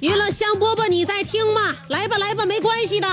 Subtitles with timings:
[0.00, 1.74] 娱乐香饽饽，你在听吗？
[1.88, 3.08] 来吧来吧，没关系的。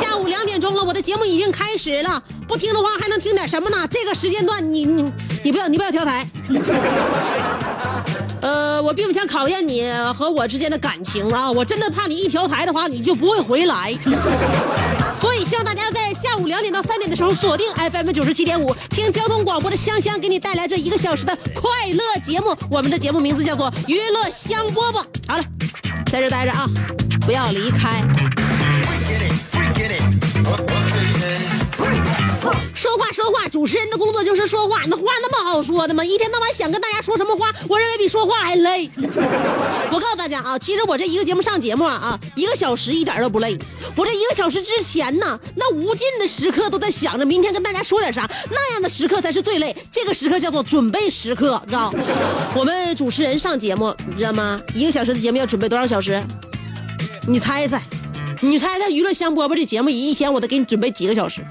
[0.00, 2.22] 下午两点钟了，我的节目已经开始了。
[2.46, 3.86] 不听的话，还能听点什么呢？
[3.88, 5.12] 这个时间段你，你你
[5.44, 6.26] 你不要你不要跳台。
[8.50, 13.94] 呃，我并不想考验你和我之间的感情啊，我真的怕你一调台的话，你就不会回来。
[15.22, 22.56] 所以希望大家在下午两点到三点的时候锁定 FM 九十七点五，听交通广播的香香给你带来这一个小时的快乐节目。
[22.68, 25.04] 我们的节目名字叫做娱乐香饽饽。
[25.28, 25.44] 好了，
[26.10, 26.68] 在这待着啊，
[27.20, 28.02] 不要离开。
[32.74, 36.02] 说话说话，主持人的工作就是说话，那话那么好说的吗？
[36.04, 38.90] 一天到晚想跟大家说什么话，我认为比说话还累。
[39.92, 43.58] 我告诉大家啊，其实我这一个节目上节目啊，一个小时一点都不累。
[43.96, 49.76] 我这一个小时之前呢，那无尽的时刻都在想着明天跟大家说点啥，那样的时刻才是最累。
[49.90, 51.92] 这个时刻叫做准备时刻，知道？
[52.54, 54.60] 我们主持人上节目，你知道吗？
[54.74, 56.22] 一个小时的节目要准备多少小时？
[57.28, 57.82] 你猜猜，
[58.42, 61.42] 你猜猜，娱乐香饽饽这节目一天我得给你准备几个小时？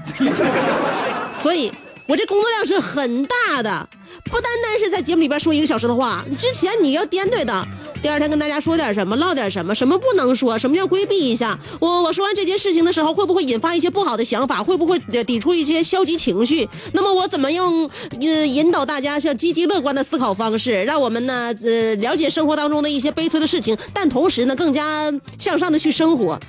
[1.40, 1.72] 所以，
[2.06, 3.88] 我这工作量是很大的，
[4.24, 7.66] 不单单是在节目里边说一个小时的话，之前你要颠对的。
[8.02, 11.58] 第二天跟大家说点什么，唠点什么，什么不能说，什么要规避一下。
[11.78, 14.62] 我我说完这件事情的时候，会不会引发一些不好的想法？
[14.64, 16.68] 会不会抵触一些消极情绪？
[16.92, 17.72] 那么我怎么样
[18.20, 26.40] 呃引导大家向积极乐观的思考方式，让我们呢呃了解生活当中的一些悲催的事情，但同时呢更加向上的去生活。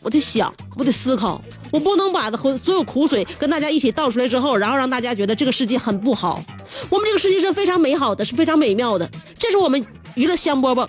[0.00, 6.42] 我得想，我得思考，我不能把所有苦水跟大家一起倒出来之后，然后让大家觉得这个世界很不好。
[6.88, 10.88] 我们这个世界是非常美好的，是非常美妙的，这是我们娱乐香饽饽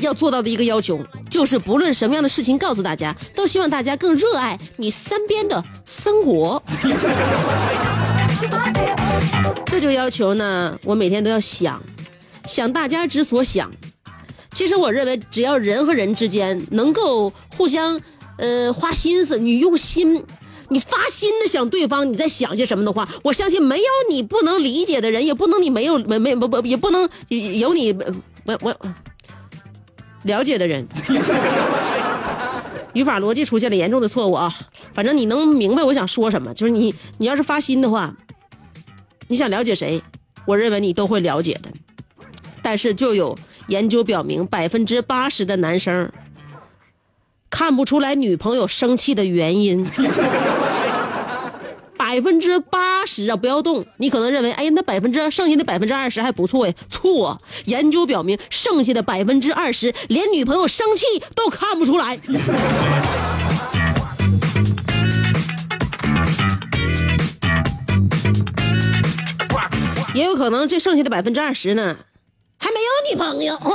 [0.00, 6.62] 要做到的一个要求，就是不论什么样的事情，告诉大家，都希望大家更热爱你身边的生活。
[9.66, 11.82] 这就要求呢，我每天都要想，
[12.46, 13.70] 想大家之所想。
[14.52, 18.00] 其实我认为，只要人和人之间能够互相，
[18.36, 20.24] 呃，花心思，你用心，
[20.68, 27.92] 你发心的想对方，你在想些什么的话，我相信没有你不能理解的人，也不能你没有 没没不不也不能有你
[28.44, 28.76] 我我
[30.24, 30.86] 了解的人。
[32.92, 34.52] 语法逻辑出现了严重的错误啊！
[34.92, 38.12] 反正你能明白我想说什么，就是你你要是发心的话，
[39.28, 40.02] 你想了解谁，
[40.44, 41.70] 我认为你都会了解的。
[42.62, 43.38] 但是就有
[43.70, 46.10] 研究表明，百分之八十的男生
[47.48, 49.86] 看不出来女朋友生气的原因。
[51.96, 53.86] 百分之八十啊，不要动！
[53.98, 56.74] 你可能认为，哎，那百分之剩下的百分之二十还不错呀？
[56.88, 57.40] 错！
[57.66, 61.04] 研究表明，剩下的百分之二十连女朋友生气
[61.36, 62.18] 都看不出来。
[70.12, 71.96] 也有可能这剩下的百分之二十呢，
[72.60, 73.58] 还没有女朋友。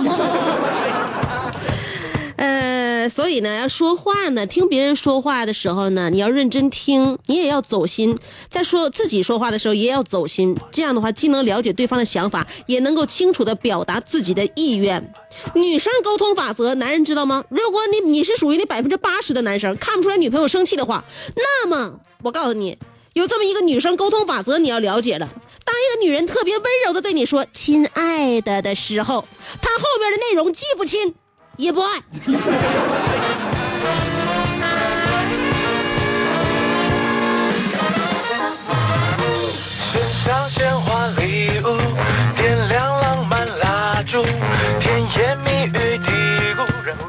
[2.38, 8.20] 呃，所以呢，要说话呢，听别人说话的时候呢，你要认真听，你也要走心。
[8.50, 10.54] 在说自己说话的时候，也要走心。
[10.70, 15.14] 这样的话，既能了解对方的想法，也能够清楚的表达自己的意愿。
[15.54, 17.46] 女生沟通法则，男人知道吗？
[17.48, 21.06] 如果你你是属于那百分之八十的男生，看不出来女朋友生气的话，
[21.38, 22.78] 那么我告诉你，
[23.16, 25.30] 有这么一个女生沟通法则，你要了解了。
[25.64, 29.26] 当一个女人特别温柔的对你说“亲爱的”的时候，
[29.62, 31.16] 她后边的内容既不亲
[31.56, 32.04] 也不爱。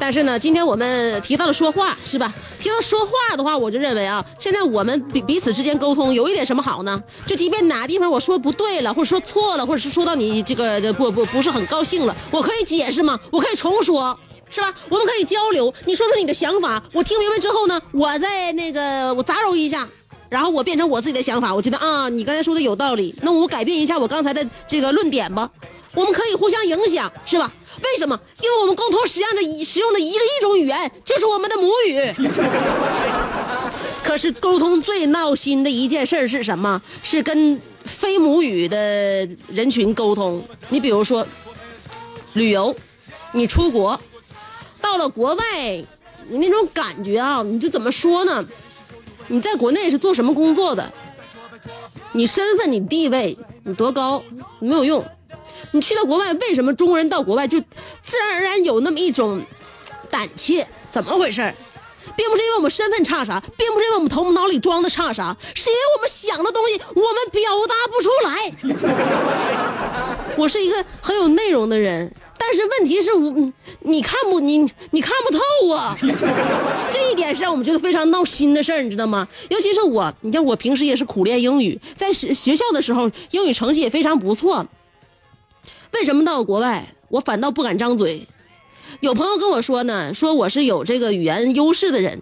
[0.07, 2.33] 但是呢，今天我们提到了说话，是吧？
[2.61, 7.03] 提到说话的话，我就认为啊，现在我们彼彼此之间沟通有一点什么好呢？
[7.25, 13.19] 就即便哪地方我说不对了，或者说错了，或者是说到你这个不不不是很高兴了，我可以解释吗？
[13.29, 14.17] 我可以重说。
[14.49, 14.73] 是吧？
[14.87, 19.85] 我们可以交流，你说说你的想法，我听明白之后呢，我再那个我杂糅一下，
[20.29, 21.53] 然后我变成我自己的想法。
[21.53, 25.49] 我觉得啊，你刚才说的有道理，那我改变一下我刚才的这个论点吧。
[25.97, 27.51] 我们可以互相影响，是吧？
[27.83, 28.19] 为什么？
[28.43, 31.99] 因为我们共同使用的使用的一个一种语言就是我们的母语。
[34.05, 36.79] 可是沟通最闹心的一件事是什么？
[37.01, 40.43] 是跟非母语的人群沟通。
[40.69, 41.25] 你比如说
[42.35, 42.75] 旅游，
[43.31, 43.99] 你出国。
[44.79, 45.83] 到了国外，
[46.29, 48.45] 你那种感觉啊，你就怎么说呢？
[49.29, 50.93] 你在国内是做什么工作的？
[52.13, 54.23] 你身份、你地位、你多高，
[54.59, 55.03] 没有用。
[55.71, 57.59] 你去到国外，为什么中国人到国外就
[58.01, 59.41] 自然而然有那么一种
[60.09, 60.67] 胆怯？
[60.89, 61.53] 怎么回事？
[62.15, 68.51] 并不是因为我们身份差啥，并不是因为我们头脑里装的差啥，是因为我们想的东西我们表达不出来。
[70.37, 72.11] 我是一个很有内容的人。
[72.39, 74.59] 但是问题是，我你看不你
[74.91, 75.93] 你看不透啊，
[76.89, 79.27] 这一点是让我们觉得非常闹心的事儿，你知道吗？
[79.49, 84.65] 尤其是我，你看我平时也是苦练英语，在学学校的时候英语成绩也非常不错。
[85.93, 88.27] 为什么到国外，我反倒不敢张嘴？
[89.01, 92.21] 有朋友跟我说呢，说我是有这个语言优势的人，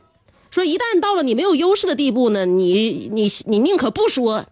[0.52, 4.46] 说一旦到了你没有优势的地步呢，你你你宁可不说，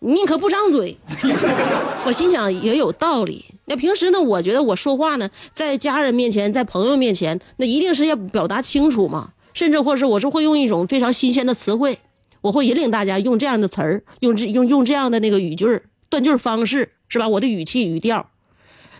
[0.00, 0.98] 宁可不张嘴。
[2.04, 3.44] 我心想也有道理。
[3.68, 4.20] 那平时呢？
[4.20, 9.32] 我觉得我说话呢，在家人面前，在朋友面前，那一定是要表达清楚嘛。
[9.54, 11.98] 甚至或是我是会用一种非常新鲜的词汇，
[12.42, 17.28] 我会引领大家用这样的词儿，用这用用这样的那个语句儿断句方式，是吧？
[17.28, 18.30] 我的语气语调，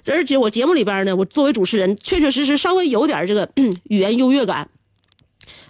[0.07, 3.51] 而且我节目里边呢，我作为主持人，确确实实稍微有点这个
[3.89, 4.69] 语言优越感。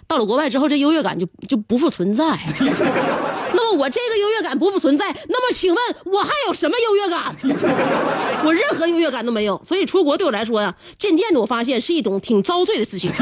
[0.07, 2.39] 到了国外之后，这优越感就就不复存在。
[3.53, 7.35] 那么我这个优越感不复存在，那么请问我还有什么优越感？
[8.45, 9.61] 我任何优越感都没有。
[9.65, 13.11] 所以出国对我来说呀，渐渐的我发现是一种挺遭罪的事情。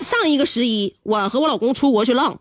[0.00, 2.40] 上一个十一，我和我老公出国去浪，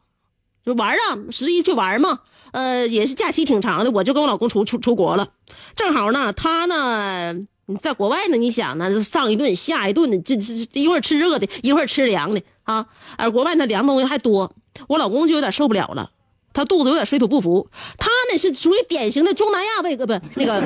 [0.66, 2.22] 就玩啊，十一去玩嘛。
[2.52, 5.30] 呃，也是假期挺长的，我就跟我老公出出出国了。
[5.76, 7.36] 正好呢，他呢
[7.80, 12.88] 在国外呢，你想呢，上一顿下一顿的，这这这一会儿吃热的，一会儿吃凉的啊。
[13.18, 14.54] 而国外那凉东西还多。
[14.88, 16.12] 我老公就有点受不了了，
[16.54, 17.70] 他肚子有点水土不服。
[17.98, 20.64] 他是属于典型的中南亚胃呃不那个，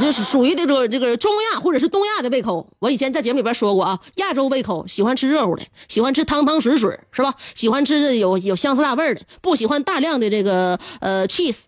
[0.00, 2.66] 就是属于这个这个中亚或者是东亚的胃口。
[2.78, 7.34] 我以前在节目里边说过啊，亚洲胃口喜欢吃热乎的，喜欢吃汤汤水水是吧？
[7.54, 11.64] 喜欢吃有有香丝辣味的，不喜欢大量的这个呃 cheese。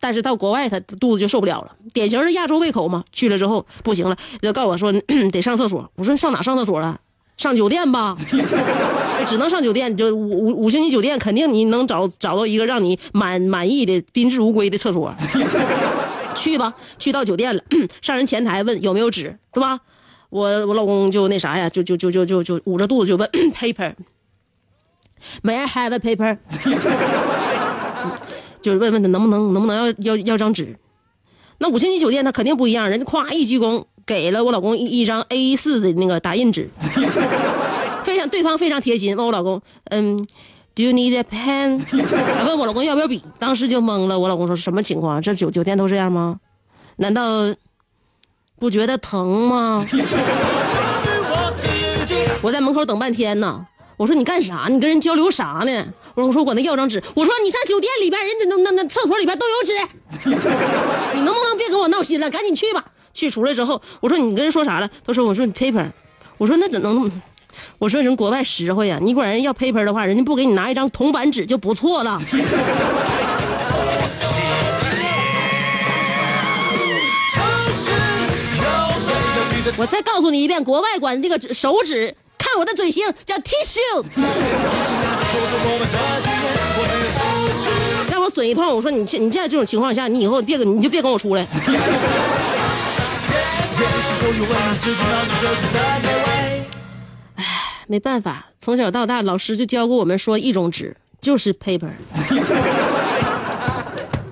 [0.00, 3.02] 但是到国外他肚子就受不了了，典型的亚洲胃口嘛。
[3.12, 4.92] 去了之后不行了，就告诉我说
[5.32, 5.90] 得上厕所。
[5.96, 6.96] 我说上哪上厕所啊？
[7.38, 8.14] 上酒店吧，
[9.26, 15.14] 只能上酒店，就五五五星级酒店，肯定你能找找到一个让你满满意的宾至如归的厕所。
[16.34, 17.62] 去吧，去到酒店了，
[18.02, 19.80] 上人前台问有没有纸，是吧？
[20.30, 26.36] 我我老公就那啥呀，就就就就就就捂着肚子就问 paper，May I have a paper？
[28.60, 30.76] 就是问问他能不能能不能要要要张纸。
[31.58, 33.84] 那五星级酒店他肯定不一样，人家咵一鞠躬。
[34.08, 36.70] 给了我老公一一张 A 四的那个打印纸，
[38.02, 39.60] 非常对方非常贴心，问我老公，
[39.90, 40.16] 嗯
[40.74, 41.78] ，Do you need a pen？
[42.46, 44.18] 问我老公要不要笔，当时就懵了。
[44.18, 45.20] 我老公说什么情况？
[45.20, 46.40] 这酒酒店都这样吗？
[46.96, 47.54] 难道
[48.58, 49.84] 不觉得疼吗？
[52.40, 53.66] 我在门口等半天呢。
[53.98, 54.68] 我说你干啥？
[54.70, 55.84] 你跟人交流啥呢？
[56.14, 57.02] 我说我说我那要张纸。
[57.14, 59.74] 我说你上酒店里边，人家那那那厕所里边都有纸，
[61.14, 62.30] 你能不能别跟我闹心了？
[62.30, 62.82] 赶紧去吧。
[63.18, 64.88] 去出来之后，我说你跟人说啥了？
[65.04, 65.84] 他说我说你 paper，
[66.36, 67.10] 我说那怎能？
[67.78, 72.16] 我说人国外实惠呀，你管人要 paper 的话，人家不给你拿一张铜板纸就不错了。
[79.76, 84.04] 我再告诉你一遍，国外管这个手指看我的嘴型叫 tissue。
[88.10, 91.46] 让我损一通，我说你现你现在这种情况下，你以后别跟你就别跟我出来。
[97.36, 97.44] 哎，
[97.86, 101.90] 没办法，从小到大，老师就教过我们说一种纸就是 paper。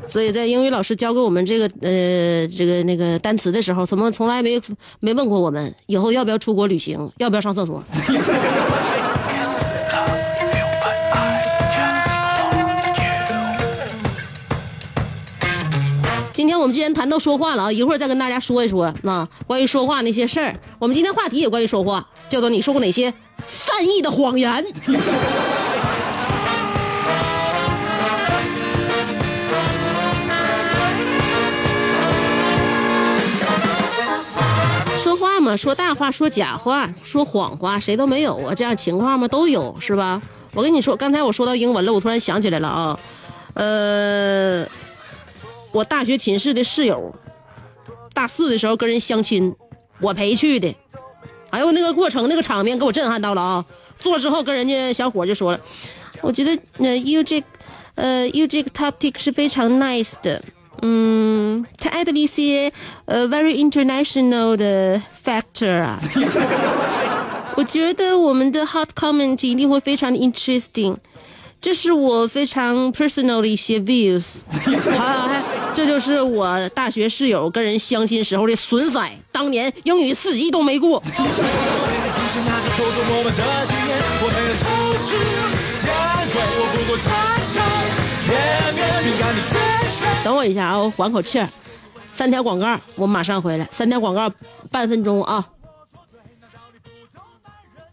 [0.08, 4.60] 所以在英语老师教给我们这个呃这个那个单词的时候，怎么从来没
[5.00, 7.82] 没问过我们以后要不要出国旅行，要不要上厕所？
[16.36, 20.54] 今天我们既然谈到说话了啊，一会儿再跟大家说一说那关于说话那些事儿。
[20.78, 23.10] 我们今天话题也关于说话，叫做你说过哪些
[23.46, 24.62] 善意的谎言。
[35.02, 38.54] 说话嘛，说大话，说假话，说谎话，谁都没有啊？
[38.54, 40.20] 这样情况嘛都有，是吧？
[40.52, 42.98] 我跟你说，刚才我说到英文了，我突然想起来了啊，
[43.54, 44.66] 呃，
[45.76, 47.14] 我大学寝室的室友，
[48.14, 49.54] 大四的时候跟人相亲，
[50.00, 50.74] 我陪去的，
[51.50, 53.64] 哎呦，那个过程那个场面给我震撼到了啊！
[54.00, 55.60] 做了之后跟人家小伙就说了，
[56.22, 57.44] 我觉得那 you 这，
[57.96, 60.42] 呃 you 这个 topic 是非常 nice 的。
[60.80, 62.72] 嗯，他 add 了一些
[63.04, 66.00] 呃 very international 的 factor 啊，
[67.54, 70.96] 我觉得我们的 hot comment 一定会非常的 interesting，
[71.60, 74.40] 这是我非常 personal 的一些 views，
[74.96, 75.42] 啊，
[75.74, 81.02] 这就是我大学室友跟人相亲时候的损色，当年英语四级都没过。
[90.22, 91.48] 等我一下啊，我缓口气儿。
[92.10, 93.68] 三条广告，我马上回来。
[93.72, 94.32] 三条广告，
[94.70, 95.44] 半分钟啊，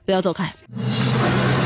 [0.05, 0.53] 不要走开。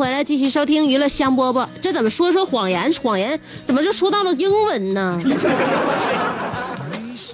[0.00, 1.68] 回来，继续收听娱乐香饽饽。
[1.78, 2.90] 这怎么说说谎言？
[3.02, 5.20] 谎言怎么就说到了英文呢？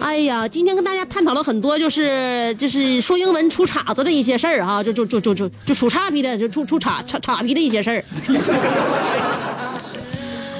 [0.00, 8.04] 哎呀，今天跟大家探讨了很多，就是就是说英文出岔子的一些事儿哈，就就就就就就出岔劈的，就出出岔岔岔劈的一些事儿。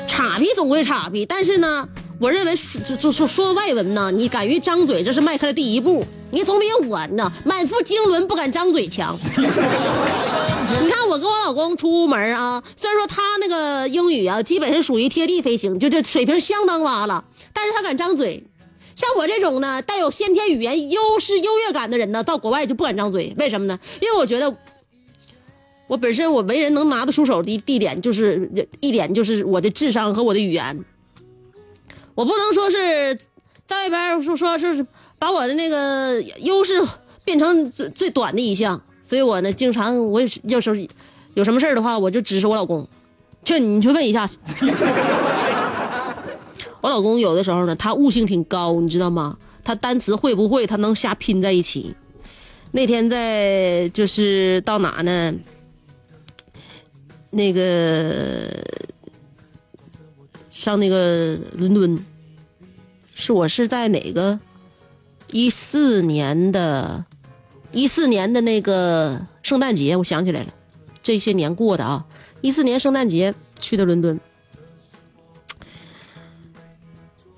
[0.06, 1.88] 岔劈总归岔劈，但是呢，
[2.20, 6.06] 我认为说就说说外文呢，你敢于张嘴，这是迈开了第一步。
[6.36, 9.18] 你总比我呢满腹经纶不敢张嘴强。
[9.26, 17.24] 你看我跟我老公出门啊，虽然说他那个英语啊，基本是属于贴地飞行，就这水平相当洼了，
[17.54, 18.44] 但是他敢张嘴。
[18.94, 23.78] 像我这种呢，带有先天语言优势优越感的人呢，到国外就不敢张嘴，为什么呢？
[24.00, 24.54] 因为我觉得，
[25.86, 30.84] 我本身我为人能拿得出手的地点就是一点就是我的智商和我的语言，
[32.14, 33.18] 我不能说是
[33.64, 34.86] 在外边说说是
[35.18, 36.72] 把我的那个优势
[37.24, 40.76] 变成最最短的一项，所以我呢，经常我有时候
[41.34, 42.86] 有什么事儿的话，我就指使我老公，
[43.44, 44.28] 去你去问一下。
[46.82, 49.36] 我老公有的时候呢，他悟性挺高，你知道吗？
[49.64, 51.94] 他单词会不会，他能瞎拼在一起。
[52.70, 55.34] 那天在就是到哪呢？
[57.30, 58.48] 那个
[60.48, 61.98] 上那个伦敦，
[63.14, 64.38] 是我是在哪个
[65.32, 67.04] 一四年的，
[67.72, 70.48] 一四年的那个圣诞节，我想起来了，
[71.02, 72.04] 这些年过的啊，
[72.40, 74.18] 一四年圣诞节去的伦敦。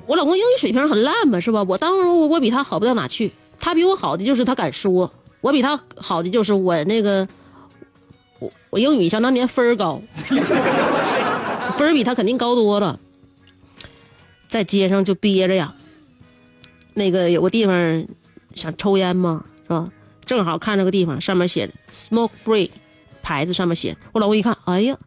[0.07, 1.65] 我老公英语水平很烂嘛，是吧？
[1.69, 7.27] 我当时我我比他好不到哪去，他比我好的就是他敢说，我比他好的就是我那个，
[8.39, 10.01] 我我英语想当年分儿高，
[11.77, 13.01] 分儿比他肯定高多了。
[14.47, 15.75] 在街上就憋着呀，
[16.99, 18.07] 那个有个地方
[18.55, 19.89] 想抽烟嘛，是吧？
[20.27, 22.69] 正好看那个地方，上面写的 “smoke free”，
[23.23, 24.99] 牌子上面写，我老公一看，哎呀，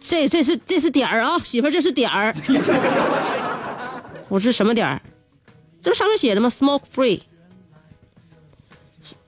[0.00, 2.32] 这这是这是点儿啊，媳妇儿这是点儿。
[4.28, 5.02] 我是什么点儿？
[5.82, 7.20] 这不上面写的吗？Smoke free，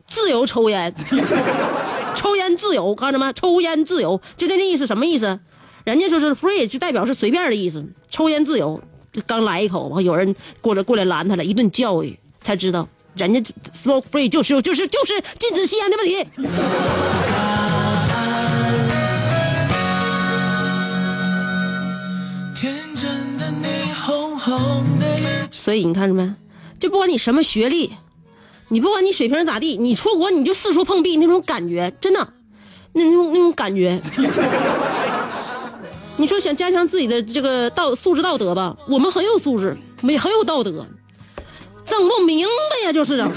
[0.07, 0.95] 自由抽烟，
[2.17, 3.33] 抽烟自由，看着吗？
[3.33, 5.39] 抽烟自由，就这个意思，什么意思？
[5.85, 7.85] 人家说是 free，就代表是随便的意思。
[8.09, 8.83] 抽烟自由，
[9.27, 13.41] 刚来一口，有人过来过来拦他了，一顿教育，才知道人家
[13.73, 16.17] smoke free 就是就是就是禁止吸烟的问题。
[22.55, 23.67] 天真的你，
[24.05, 25.49] 红红的眼。
[25.51, 26.35] 所以你看着没？
[26.79, 27.93] 就不管你什么学历，
[28.69, 32.29] 你不管你水平咋地，你出国你就四处碰壁那种感觉，真的，
[32.93, 34.01] 那种那种感觉。
[36.19, 40.87] 你说想加强自己的这个道素质道德吧，我们很有素质，也很有道德，
[41.85, 43.31] 整不明白呀，就是啊，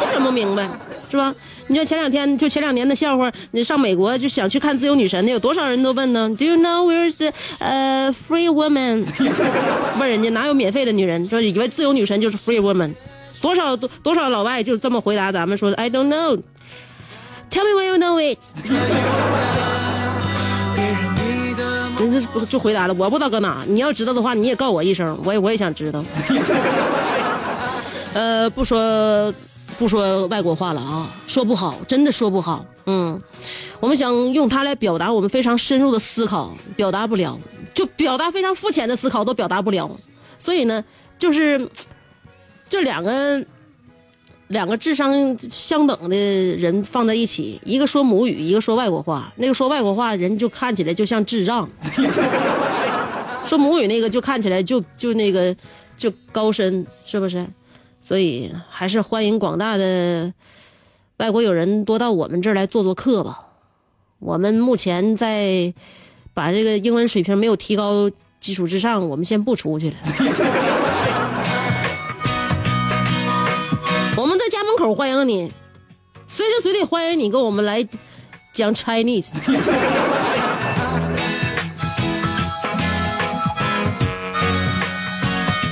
[0.00, 0.68] 这整不明白，
[1.10, 1.34] 是吧？
[1.66, 9.04] 你说前两天就前两年的笑话，你上美国就想去看自由女神的，有多少人都问呢？Do you know where's the 呃、free woman？
[9.98, 11.28] 问人家哪有免费的女人？
[11.28, 12.94] 说以为自由女神就是 free woman，
[13.40, 16.38] 多少多多少老外就这么回答咱们说的 I don't know。
[17.50, 18.38] Tell me where you know it。
[22.12, 23.64] 就就回答了，我不知道搁哪。
[23.66, 26.04] 你要知道的话，你也告我一声，我也我也想知道。
[28.14, 29.32] 呃，不说
[29.78, 32.64] 不说外国话了啊，说不好，真的说不好。
[32.86, 33.20] 嗯，
[33.80, 37.38] 我们想用它来表达我们非常深入的思考，表达不了，
[37.72, 39.90] 就表达非常肤浅的思考都表达不了。
[40.38, 40.84] 所以呢，
[41.18, 41.68] 就是
[42.68, 43.42] 这两个
[44.52, 46.16] 两个智商相等的
[46.56, 49.32] 人放在一起，一个说母语，一个说外国话。
[49.36, 51.66] 那个说外国话人就看起来就像智障，
[53.46, 55.56] 说母语那个就看起来就就那个
[55.96, 57.46] 就高深，是不是？
[58.02, 60.30] 所以还是欢迎广大的
[61.16, 63.46] 外国友人多到我们这儿来做做客吧。
[64.18, 65.72] 我们目前在
[66.34, 69.96] 把这个英文水平没有提高基础之上，我们先不出去了。
[74.14, 75.50] 我们在家门口欢迎你，
[76.28, 77.86] 随时随地欢迎你跟我们来
[78.52, 79.30] 讲 Chinese。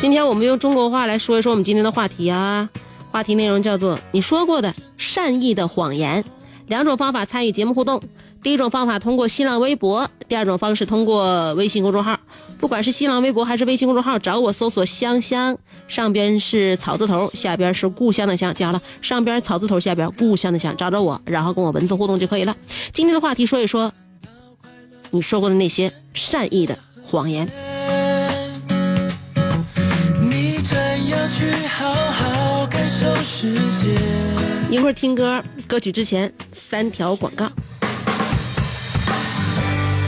[0.00, 2.66] 今天我们用中国话来说一说我们今天的话题啊，
[3.12, 6.24] 话题内容叫做你说过的善意的谎言。
[6.66, 8.02] 两种方法参与节目互动，
[8.42, 12.18] 第一种方法通过新浪微博，第二种方式通过微信公众号。
[12.59, 15.57] 不管是新浪微博还是微信公众号，找我搜索“香香”，
[15.88, 22.57] 上边是草字头，下边是故乡的乡，加了上边草字头，下边故乡的乡，找着我，然后跟我文字互动就可以了。
[22.92, 23.92] 今天的话题说一说
[25.11, 27.46] 你说过的那些善意的谎言。
[30.20, 33.98] 你真要去好好感受世界。
[34.70, 37.50] 一会儿听歌，歌曲之前三条广告。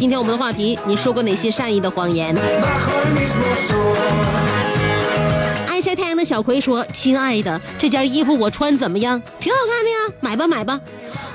[0.00, 2.34] 今天我们的话题，你说过哪些善意的谎言？
[5.68, 9.20] 爱晒太阳的小葵说：“亲爱的，这件衣服我穿怎么样？
[9.38, 10.80] 挺好看的呀，买吧买吧。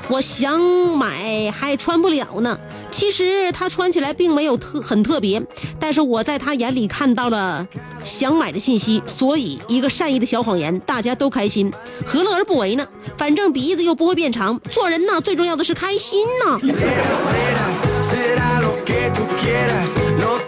[0.07, 2.57] 我想买还穿不了呢。
[2.89, 5.43] 其实它穿起来并没有特很特别，
[5.79, 7.67] 但是我在他眼里看到了
[8.03, 11.71] 想买的信息，所以一个善意的小谎言，大家都开心，
[12.03, 12.87] 何乐而不为呢？
[13.15, 16.59] 反正鼻子又不会变长，做人呢最重要的是开心呢。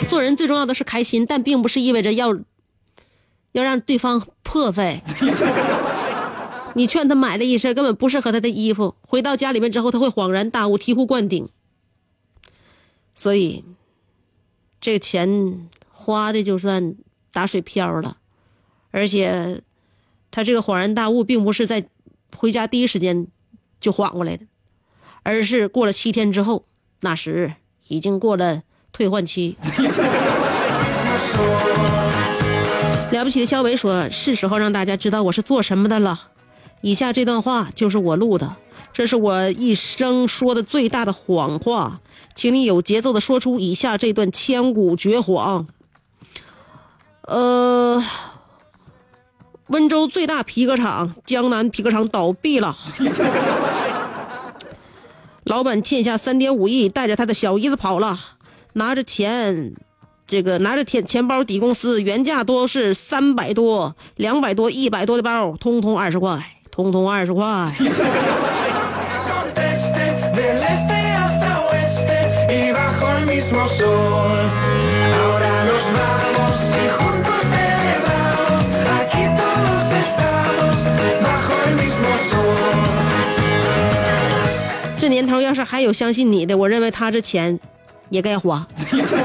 [0.08, 2.36] 做人最重要的是开心，但并不是意味着要
[3.52, 5.02] 要让对方破费。
[6.76, 11.50] 你劝他买的一身根本不适合他的衣服，回到家里面之后他会恍然大悟，醍醐灌顶。
[13.16, 13.66] 所以，
[14.80, 16.96] 这个钱花的就算
[17.32, 18.18] 打水漂了，
[18.92, 19.64] 而且
[20.30, 21.88] 他这个恍然大悟并不是在
[22.36, 23.26] 回家第一时间
[23.80, 24.46] 就缓过来的，
[25.24, 26.66] 而是过了七天之后，
[27.02, 27.56] 那时
[27.88, 29.56] 已经过了退换期。
[33.12, 36.20] 了不起的肖伟说：“是时候让大家知道我是做什么的了。
[36.82, 38.56] 以下这段话就是我录的，
[38.94, 42.00] 这是我一生说的最大的谎话。”
[42.36, 45.66] 请你有节奏的说出以下这段千古绝谎。
[47.24, 48.04] 呃，
[49.68, 52.78] 温州最大皮革厂江南皮革厂倒闭了，
[55.46, 58.16] 老板欠下三点五亿，带着他的小姨子跑了，
[58.78, 59.74] 拿着钱，
[60.28, 67.44] 这个拿着钱钱包抵公司，原价都是三百多、两百多、一百多的包，通通二十块，通通二十块。
[85.00, 87.60] 这年头要是还有相信你的，我认为他这钱
[88.10, 88.66] 也该花。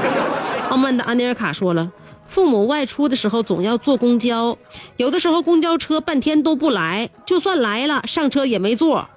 [0.69, 1.91] 傲慢的安尼尔卡说了，
[2.27, 4.57] 父母外出的时候总要坐公交，
[4.97, 9.07] 有的时候公交车半天都不来，就算来了上车也没座。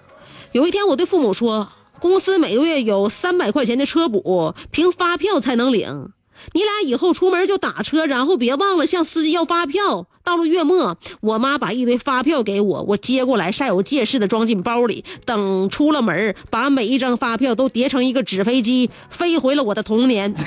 [0.53, 1.69] 有一天我对父母说。
[1.99, 6.11] 公司每个月有三百块钱的车补，凭发票才能领。
[6.53, 10.07] 你俩以后出门就打车，然后别忘了向司机要发票。
[10.23, 15.05] 到了月末，我妈把一堆发票给我，我接过来，煞有介事的装进包里。
[15.25, 20.35] 等出了门，把每一张发票都叠成一个纸飞机，飞回了我的童年。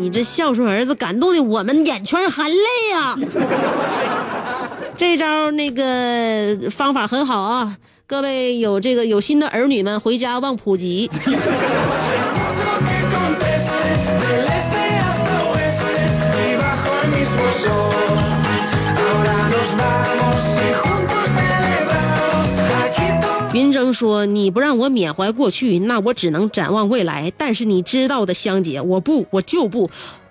[0.00, 3.16] 你这孝顺儿子，感动的我们眼圈含泪呀、
[4.96, 11.10] 这招那个方法很好啊，各位有这个有心的儿女们回家望普及。
[23.54, 27.32] 云峥说你不让我缅怀过去那我只能展望未来。
[27.38, 29.90] 但是你知道的香姐我不我就不。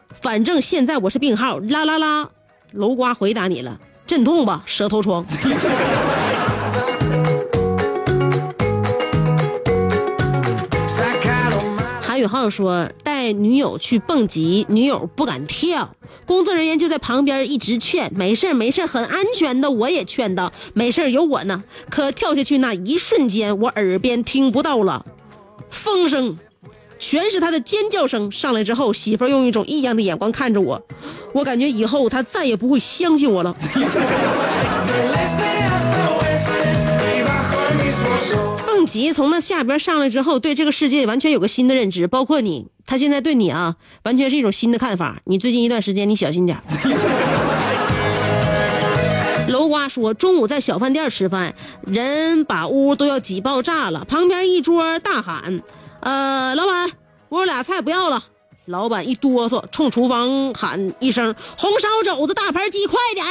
[0.09, 2.29] 反正现在我是病号啦啦啦。
[2.71, 5.25] 楼瓜回答你了阵痛吧舌头疮。
[12.23, 15.93] 宇浩说：“带女友去蹦极，女友不敢跳，
[16.25, 19.69] 工作人员就在旁边一直劝，没事儿没事儿，很安全的。
[19.69, 21.61] 我也劝道，没事儿，有我呢。
[21.89, 25.05] 可跳下去那一瞬间，我耳边听不到了
[25.69, 26.37] 风声，
[26.97, 28.31] 全是他的尖叫声。
[28.31, 30.81] 上来之后，媳妇用一种异样的眼光看着我，
[31.33, 33.53] 我感觉以后他再也不会相信我了。
[38.93, 38.99] Sol.
[38.99, 45.17] 蹦极从那下边上来之后，对这个世界完全有个新的认知，包括你，他现在对你啊，完全是一种新的看法。
[45.25, 46.61] 你最近一段时间，你小心点。
[49.49, 55.61] 楼瓜说，中午在小饭店吃饭，人把屋都要挤爆炸了，旁边一桌大喊
[56.01, 56.91] ：“呃，老板，
[57.29, 58.23] 我俩菜不要了。”
[58.67, 63.25] 老板一哆嗦，冲厨房喊一声：“红烧肘子大盘鸡，快点！”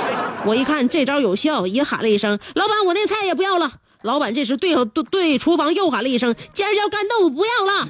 [0.46, 7.86] 我一看这招有效，也喊了一声：“老板，我那菜也不要了。”老板这时对对对厨房又喊了一声：“尖椒干豆腐不要了。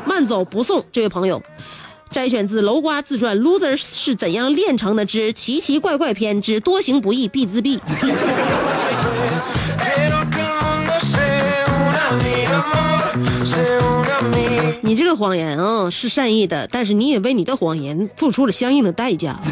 [0.06, 1.42] ”慢走不送，这位朋友。
[2.10, 7.80] 摘选自《楼瓜自传》，loser 是怎样炼成的之奇奇怪怪篇之多行不义必自毙。
[14.80, 19.36] 你这个谎言啊、是善意的，但是你也为你的谎言付出了相应的代价。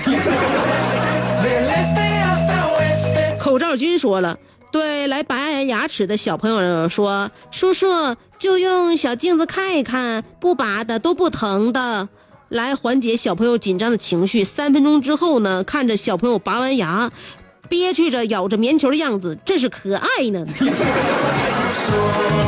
[3.41, 4.39] 口罩君说了，
[4.73, 7.87] 对来拔牙齿的小朋友说：“叔叔
[8.39, 12.09] 就用小镜子看一看，不拔的都不疼的。”
[12.49, 14.43] 来缓解小朋友紧张的情绪。
[14.43, 17.13] 三分钟之后呢，看着小朋友拔完牙，
[17.69, 20.45] 憋屈着咬着棉球的样子，这是可爱呢。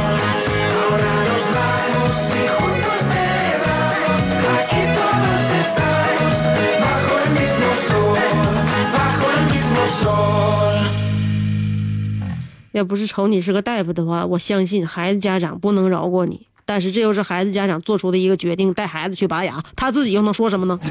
[12.74, 16.48] 要不是瞅你是个大夫的话，我相信孩子家长不能饶过你。
[16.66, 20.76] 但是这又是孩子家长做出的一个决定，带孩子去拔牙，他自己又能说什么呢？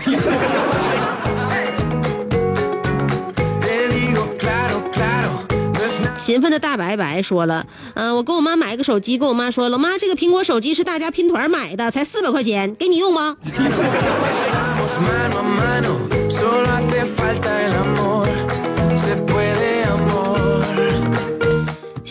[6.17, 13.35] 勤奋的大白白说了，嗯、我给我妈买个手机，跟我妈说老，妈，这个苹果手机是大家拼团买的，才四百块钱，给你用吗？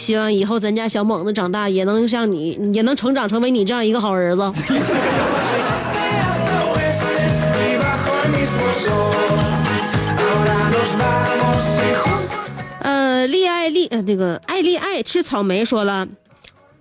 [0.03, 4.43] 希望以后咱家小猛子长大也能像你，也能成长成为你这样一个好儿子。
[12.81, 16.09] 呃，丽爱丽，呃，那个爱丽爱吃草莓说了，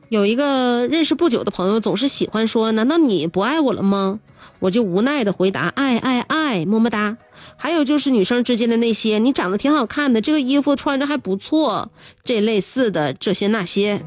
[0.10, 4.20] 有一个认识不久的朋友总是喜欢说，难道你不爱我了吗？
[4.62, 7.18] 我就无奈的回答，爱爱爱，么么哒。
[7.62, 11.92] 还有就是女生之间的那些，你长得挺好看的，这个衣服穿着还不错，
[12.24, 14.02] 这类似的这些那些，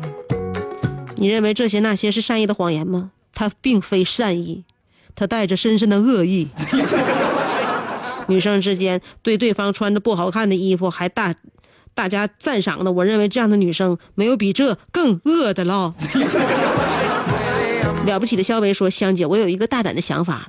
[1.18, 3.12] 你认为这些那些是善意的谎言吗？
[3.32, 4.64] 它并非善意，
[5.14, 6.48] 它带着深深的恶意。
[8.26, 11.32] 女生之间对对方穿着不好看的衣服还大
[11.94, 15.94] 大家赞赏的，我认为这样的女生没有比这更恶的了。
[18.04, 20.48] 了不起的肖维说：“香姐，我有一个大胆的想法，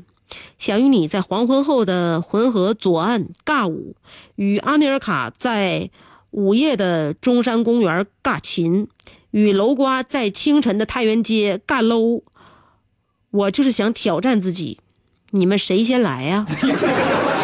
[0.58, 3.96] 想与你在黄昏后的浑河左岸尬舞，
[4.36, 5.90] 与阿尼尔卡在
[6.32, 8.88] 午夜的中山公园尬琴，
[9.32, 12.24] 与楼瓜在清晨的太原街尬搂。
[13.32, 14.80] 我就是想挑战自己，
[15.32, 16.46] 你们谁先来呀、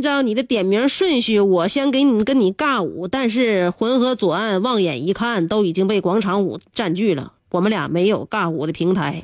[0.00, 9.22] 按照你的点名顺序，我先给你跟你尬舞，但是浑河左岸望眼一看，都已经被广场舞占据了，我们俩没有尬舞的平台。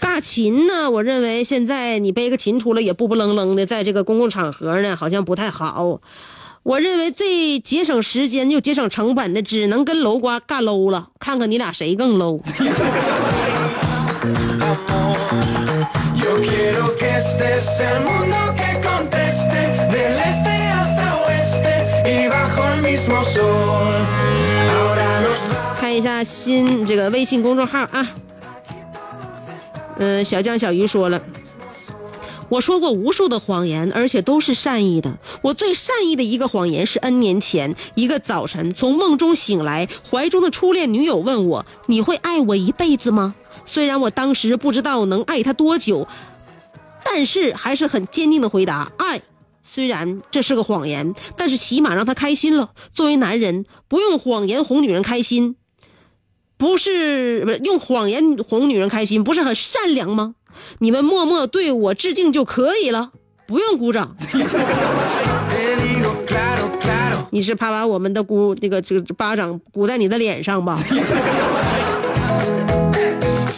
[0.00, 0.90] 尬琴呢？
[0.90, 6.00] 我认为现在你背个琴出来也不不愣愣的，在这个公共场合呢，好像不太好。
[6.64, 12.40] 我认为最节省时间又节省成本的，只能跟楼瓜尬搂了，看看你俩谁更 low。
[25.80, 28.06] 看一下新这个微信公众号啊。
[29.98, 31.20] 嗯、小江小鱼说了，
[32.48, 35.18] 我说过无数的谎言，而且都是善意的。
[35.42, 43.34] 我最善意的一个谎言是 N 年前一个早晨，从梦中醒来，怀中的初恋女友问我：“你会爱我一辈子吗？”
[43.66, 46.06] 虽然我当时不知道能爱她多久，
[47.10, 49.22] 但是还是很坚定的回答：爱。
[49.64, 52.70] 虽然这是个谎言，但是起码让她开心了。
[52.94, 55.56] 作为男人，不用谎言哄女人开心，
[56.56, 60.34] 不是不是用谎言哄女人开心，不是很善良吗？
[60.78, 63.12] 你们默默对我致敬就可以了，
[63.46, 64.16] 不用鼓掌。
[67.30, 70.78] 你是怕把我们的鼓那个这个巴掌鼓在你的脸上吧？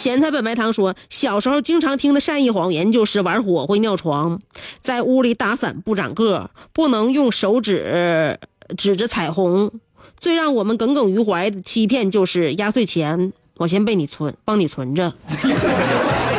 [0.00, 4.40] 咸菜本白糖说，小时候经常听的善意谎言就是玩火会尿床，
[4.80, 8.38] 在屋里打伞不长个，不能用手指
[8.78, 9.70] 指着彩虹。
[10.18, 15.12] 最让我们耿耿于怀的欺骗就是压岁钱，我先被你存，帮你存着。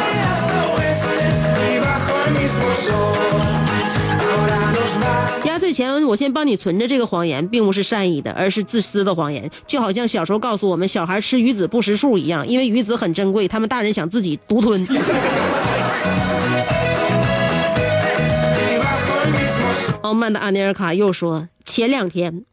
[5.71, 14.85] 岁钱我先帮你存着，这个谎言并不是善意的，而是自私的谎言，就好像小时候告诉我们小孩吃鱼子不识数一样，因为鱼子很珍贵，他们大人想自己独吞。
[20.01, 22.43] 傲慢的阿尼尔卡又说，前两天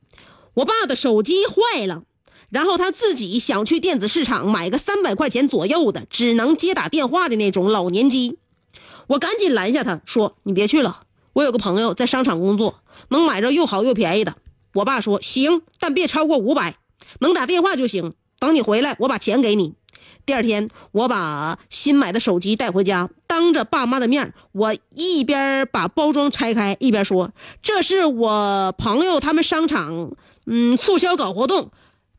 [0.55, 2.05] 我爸的手机坏了。
[2.51, 8.39] 然后他自己想去电子市场买个三百块钱左右的，只能接打电话的那种老年机。
[9.09, 11.01] 我赶紧拦下他，说：“你别去了，
[11.33, 12.77] 我有个朋友在商场工作，
[13.09, 14.37] 能买着又好又便宜的。”
[14.75, 16.77] 我爸说：“行，但别超过五百，
[17.21, 18.15] 能打电话就行。
[18.39, 19.75] 等你回来，我把钱给你。”
[20.27, 27.33] 第二天，我把新买的手机带回家，当着爸妈的面，我一边把包装拆开，一边说
[27.63, 30.13] ：“这是我朋友他们商场，
[30.45, 31.71] 嗯，促销搞活动，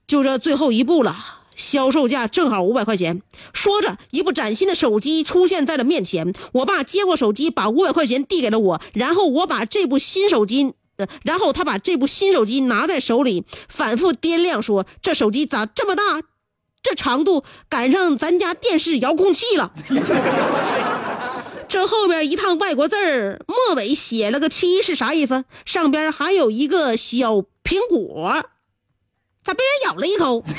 [0.08, 1.16] 就这最后一步了，
[1.60, 3.22] 销售价正好五百块钱。”
[3.54, 6.34] 说着，一部崭新的手机出现在了面前。
[6.54, 10.74] 我爸接过手机，把五百块钱递给了我，然后我把这部新手机。
[11.24, 16.22] 然后他把这部新手机拿在手里，反复掂量，说：“这手机咋这么大？
[16.84, 19.72] 这长度赶上咱家电视遥控器了。
[21.70, 25.46] 这后边一趟外国字儿，末尾写了个七是啥意思？
[25.66, 28.44] 上边还有一个小苹果，
[29.54, 30.44] 被人咬了一口。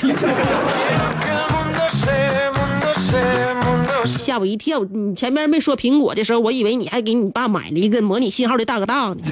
[4.05, 9.17] 吓我一跳你前面没说苹果的时候我以为你还给你爸买了一个模拟信号的大哥大呢。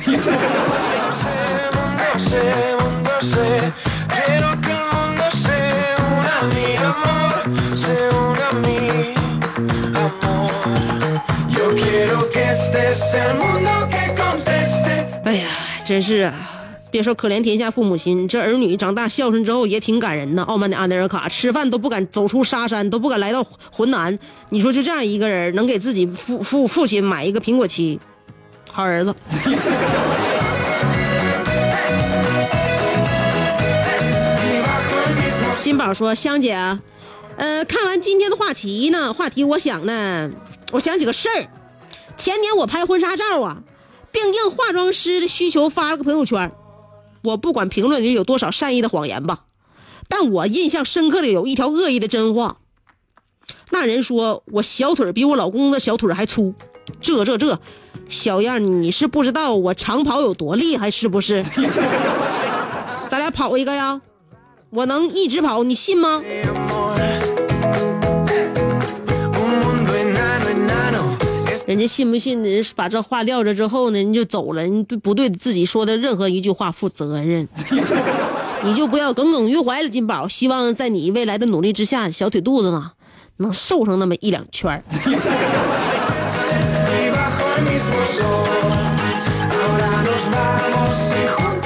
[15.25, 15.47] 哎呀
[15.85, 16.58] 真是啊。
[16.91, 20.43] 别说可怜天下父母心，这儿女长大孝顺之后也挺感人呐。
[20.43, 24.17] 傲慢的安德尔卡吃饭都不敢走出沙山，都不敢来到浑南。
[24.49, 27.99] 你说就这样一个人，能给自己父父父亲买一个苹果七，
[28.71, 29.13] 好儿子。
[35.61, 36.53] 金宝说：“香姐，
[37.37, 40.31] 呃，看完今天的话题呢，话题我想呢，
[40.71, 41.45] 我想起个事儿。
[42.17, 43.57] 前年我拍婚纱照啊，
[44.11, 46.51] 并应化妆师的需求发了个朋友圈。
[47.23, 49.45] 我不管评论里有多少善意的谎言吧，
[50.07, 52.57] 但我印象深刻的有一条恶意的真话。
[53.71, 56.53] 那人说我小腿比我老公的小腿还粗，
[56.99, 57.59] 这这这，
[58.09, 61.43] 小样儿你是不知道我长跑有多厉害是不是？
[63.09, 64.01] 咱俩跑一个呀？”
[64.71, 66.21] 我能一直跑，你信吗？
[71.69, 72.41] 人家信不信？
[72.41, 77.47] 人把这话撂着之后呢，人就走了，人不对自己说的任何一句话负责任？
[78.65, 80.27] 你就不要耿耿于怀了，金宝。
[80.27, 82.93] 希望在你未来的努力之下，小腿肚子呢
[83.37, 84.83] 能瘦上那么一两圈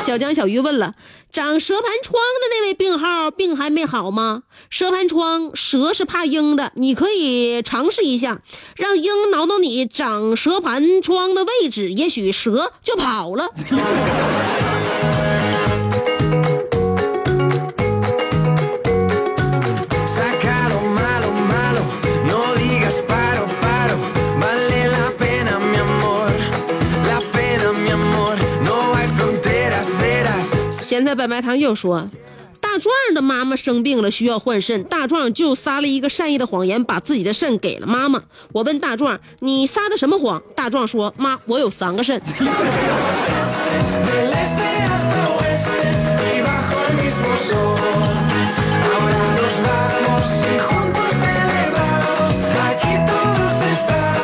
[0.04, 0.93] 小江小鱼问了：
[1.34, 4.44] 长蛇盘疮的那位病号，病还没好吗？
[4.70, 8.44] 蛇盘疮，蛇是怕鹰的，你可以尝试一下，
[8.76, 13.50] 让鹰挠挠你长蛇盘疮的位置，也许蛇就跑了。
[31.16, 32.09] 白白糖又说，
[32.59, 34.84] 大壮的妈妈生病了，需要换肾。
[34.86, 38.22] 大壮就撒了一个善意的谎言，把自己的肾给了妈妈。
[38.51, 40.41] 我问大壮，你撒的什么谎？
[40.55, 42.20] 大壮说，妈，我有三个肾。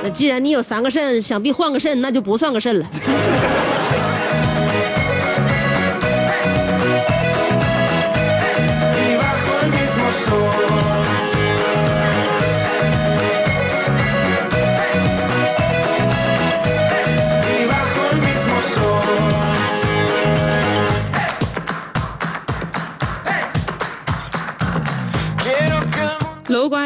[0.02, 2.86] 那既然你有三个肾，想必换个肾那就不算个肾了。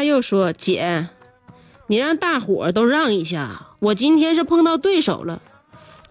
[0.06, 1.08] 又说：“姐，
[1.88, 5.40] 你让大伙都让一下，我今天是碰到对手了。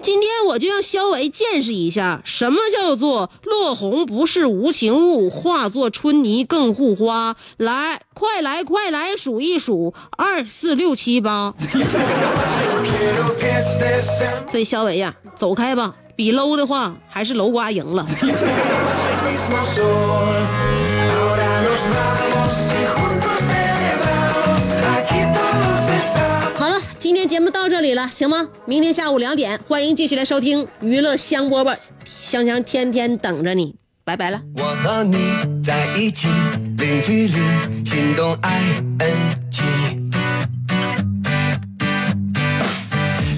[0.02, 7.38] 今天我就让肖维见识一下，什么叫做落红不是无情物，化作春泥更护花。
[7.56, 11.54] 来，快来，快来，数一数，二四六七八。
[14.52, 18.06] 所以肖维呀，走开吧，比搂的话，还是楼瓜赢了。
[27.54, 28.50] 到这里了，行吗？
[28.66, 34.42] 明天下午两点，欢迎继续来收听娱乐香饽饽，香香天天等着你，拜拜了。
[34.58, 35.18] 我和你
[35.64, 36.28] 在一起，
[36.78, 37.36] 零距离，
[37.86, 38.84] 心动 ing。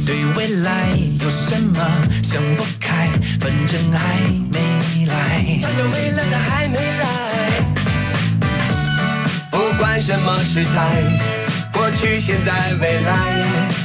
[0.06, 0.90] 对未来
[1.20, 1.80] 有什么
[2.24, 3.10] 想不开？
[3.40, 4.60] 反正还没
[5.08, 7.06] 来，反正未来的还没来。
[9.52, 11.04] 不管什么时态，
[11.74, 13.85] 过去、现在、未来，我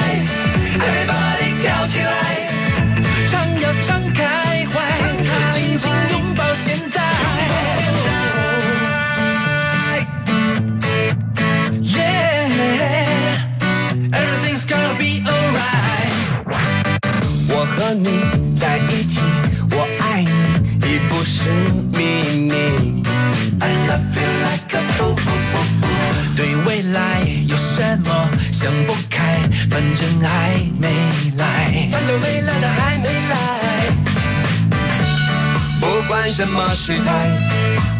[36.73, 37.27] 时代，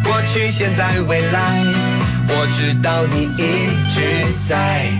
[0.02, 1.62] 过去、现在、未来，
[2.28, 4.90] 我知道你一直在。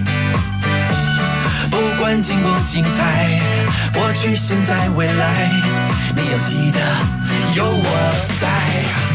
[1.70, 3.40] 不管精不精彩，
[3.94, 5.50] 过去、现在、未来，
[6.14, 6.80] 你要记得
[7.56, 7.84] 有我
[8.40, 9.11] 在。